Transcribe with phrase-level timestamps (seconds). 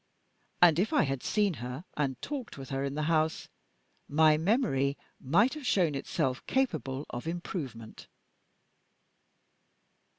[0.63, 3.49] And if I had seen her and talked with her in the house,
[4.09, 8.07] my memory might have shown itself capable of improvement.